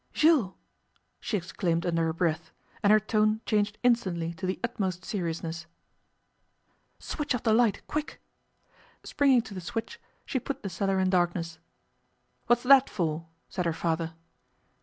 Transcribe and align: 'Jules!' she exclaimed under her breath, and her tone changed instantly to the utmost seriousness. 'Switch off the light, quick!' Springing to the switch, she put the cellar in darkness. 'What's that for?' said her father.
'Jules!' 0.13 0.53
she 1.19 1.37
exclaimed 1.37 1.85
under 1.85 2.05
her 2.05 2.11
breath, 2.11 2.49
and 2.81 2.91
her 2.91 2.99
tone 2.99 3.39
changed 3.45 3.77
instantly 3.83 4.33
to 4.33 4.47
the 4.47 4.59
utmost 4.63 5.05
seriousness. 5.05 5.67
'Switch 6.97 7.35
off 7.35 7.43
the 7.43 7.53
light, 7.53 7.85
quick!' 7.85 8.19
Springing 9.03 9.43
to 9.43 9.53
the 9.53 9.61
switch, 9.61 9.99
she 10.25 10.39
put 10.39 10.63
the 10.63 10.69
cellar 10.69 10.97
in 10.97 11.11
darkness. 11.11 11.59
'What's 12.47 12.63
that 12.63 12.89
for?' 12.89 13.27
said 13.47 13.65
her 13.67 13.73
father. 13.73 14.13